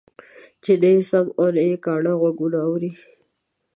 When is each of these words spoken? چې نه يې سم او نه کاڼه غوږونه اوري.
چې 0.63 0.71
نه 0.81 0.89
يې 0.95 1.01
سم 1.09 1.27
او 1.39 1.47
نه 1.55 1.63
کاڼه 1.85 2.13
غوږونه 2.19 2.59
اوري. 2.67 2.91